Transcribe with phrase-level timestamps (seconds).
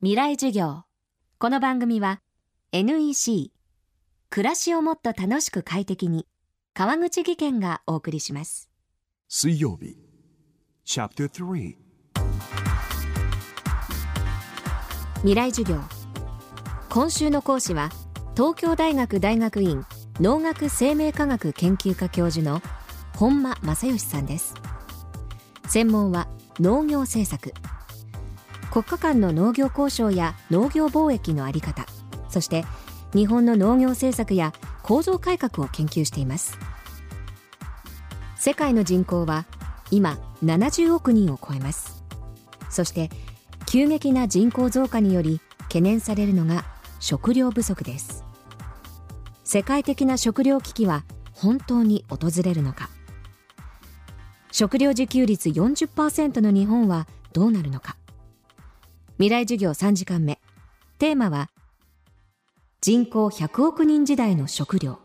[0.00, 0.84] 未来授業。
[1.40, 2.20] この番組は
[2.70, 3.50] NEC
[4.30, 6.24] 暮らしをもっと楽しく快適に
[6.72, 8.70] 川口義賢がお送りします。
[9.28, 9.96] 水曜日
[10.86, 11.74] Chapter 3
[15.16, 15.80] 未来授業。
[16.90, 17.90] 今週の講師は
[18.36, 19.84] 東京大学大学院
[20.20, 22.62] 農学生命科学研究科教授の
[23.16, 24.54] 本間正義さんです。
[25.66, 26.28] 専門は
[26.60, 27.52] 農業政策
[28.70, 31.86] 国家間の農業交渉や農業貿易の在り方
[32.28, 32.64] そして
[33.14, 34.52] 日本の農業政策や
[34.82, 36.58] 構造改革を研究しています。
[38.36, 39.44] 世界の人口は
[39.90, 42.02] 今70億人を超えます。
[42.70, 43.10] そして
[43.66, 46.64] 急激な人口増加により懸念されるのが
[47.00, 48.24] 食料不足です。
[49.44, 51.04] 世界的な食料危機は
[51.34, 52.88] 本当に訪れるのか。
[54.50, 57.97] 食料自給率40%の日本はどうなるのか。
[59.18, 60.38] 未来授業3時間目。
[61.00, 61.50] テーマは
[62.80, 65.00] 人口100億人時代の食料。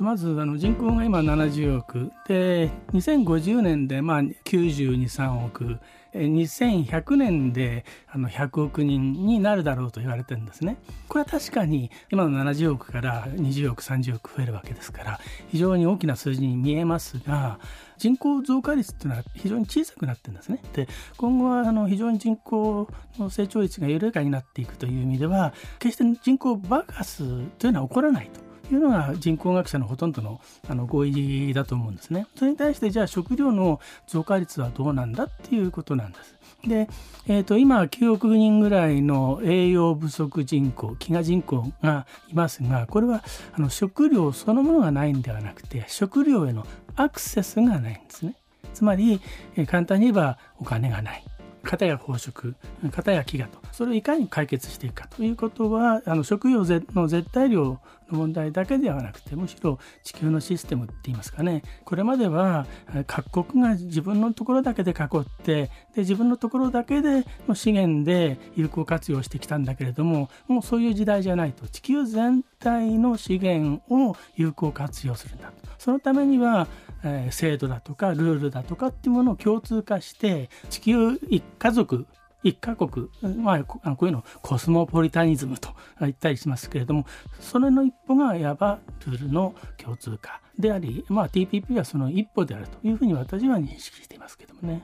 [0.00, 5.78] まずあの人口が今70億で2050年でまあ923億
[6.14, 10.78] 2100年であの100億人になるだろうと言われてるんですね。
[11.08, 17.60] これは確かに今の70億から20億30億増えるわけですから非常に大きな数字に見えますが
[17.98, 20.62] 人口増加率っていうのは非常に小さくなってるんですね。
[20.72, 28.49] で今後はあの非常に人口の成長率が緩やかになっていくという意味では決して人口爆発というのは起こらないと。
[28.74, 32.26] いうのが人口学者のほとんどのあの合意だと思うんですね。
[32.36, 36.34] それに対してじゃあ食料の増加率はどうなんだっていうことなんです。
[36.66, 36.88] で、
[37.26, 48.36] えー、と今9億人ぐらいの栄養不足人口飢餓人口がいますがこれはあの食料そのものがないんではなくて食料へのアクセスがないんですね。
[48.74, 49.20] つまり、
[49.56, 51.24] えー、簡単に言えばお金がない。
[51.62, 52.54] 片や飽食
[52.90, 61.62] 片や飢餓とそれをいかに解決していくかということはあの食料の絶対量の問題だけではなくてむしろ地球のシステムって言いますかね。
[61.84, 62.66] これまでは
[63.06, 75.70] 各国が自分のところだけで囲ってで自分のところだけでの資源で有効活用してきたんだけれどももうそういう時代じゃないと地球全体の資源を有効活用するんだと。
[75.78, 76.66] そのためには
[77.02, 82.06] えー、制度だとかルールだとかっていうものを共通化して地球一家族
[82.42, 85.70] 一カ国、まあ、こういうのコスモポリタニズムと
[86.00, 87.06] 言ったりしますけれども
[87.40, 94.82] それの一歩がいわばルールの共通化であり、まあ、TPP はその一歩であるというふうに私は認識していますけどもね。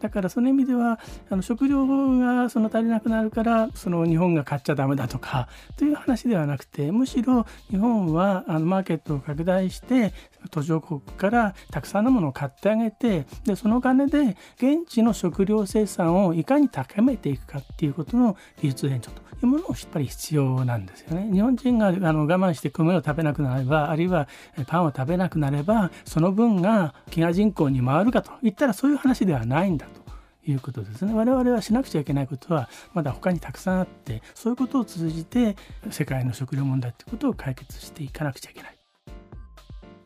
[0.00, 10.12] だからその意味ではあの食料がその足りなくなるからその日本が買っちゃダメだとかという話ではなくてむしろ日本はあのマーケットを拡大して
[10.50, 21.30] 途上国からたくさんのものを買ってあげてでその金で現地の食料生産をいかに高めていくかっていうことの技術援助というものをやっぱり必要なんですよね。
[21.32, 24.28] 日本人があの我慢して米を食べなくなればあるいは
[24.66, 30.04] パンを食べなくなればその分が飢餓人口に回るかといったらそういう話ではないないんだと。
[30.46, 31.14] いうことですね。
[31.14, 35.56] 我々はしなくちゃいけないことはまだ他にたくさんあってそういうことを通じて
[35.90, 38.76] 世界の食料問題ってことを解決していかなくちゃいけない。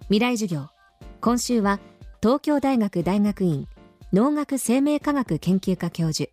[0.02, 0.68] 未来授業。
[1.20, 1.80] 今週は
[2.22, 3.66] 東京大学大学院
[4.12, 6.30] 農学生命科学研究科教授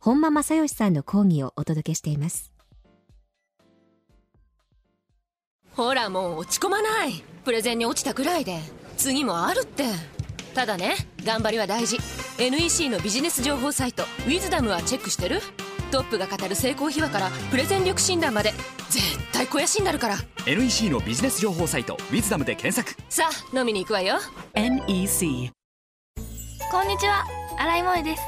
[0.00, 2.52] 本間正義さんの講義をお届けしています。
[5.72, 7.22] ほらもう落ち込まない。
[7.44, 8.58] プレゼンに落ちたくらいで。
[8.96, 9.84] 次もあるって。
[10.54, 11.98] ただね頑張りは大事
[12.38, 15.40] NEC のビジネス情報サイト「ウィズダムはチェックしてる？
[15.90, 18.52] トップが語る成功秘話からプレゼン力診断まで
[18.90, 20.16] 絶対肥やしになるから。
[20.44, 23.02] NEC のビジネス情報サイト「ウィズダムで検索。
[23.08, 24.18] さあ飲みに行くわよ。
[24.54, 25.50] NEC
[26.70, 27.24] こんにちは。
[27.58, 28.22] 新井萌です。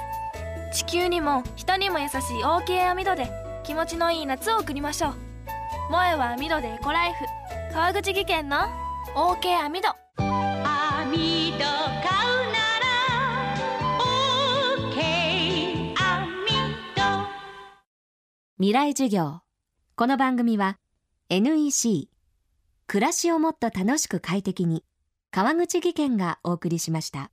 [0.84, 3.30] 地球にも人にも優しい OK 網戸で
[3.62, 5.14] 気持ちのいい夏を送りましょう。
[5.88, 7.26] 萌えは網戸でエコライフ。
[7.74, 8.56] 川口技研の
[9.14, 11.97] OK 網戸網戸
[18.60, 19.42] 未来授業。
[19.94, 20.80] この番組は
[21.30, 22.08] NEC
[22.88, 24.84] 暮らしをもっと楽しく快適に
[25.30, 27.30] 川口技研がお送りしました。